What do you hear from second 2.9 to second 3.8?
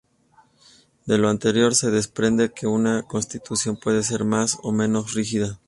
constitución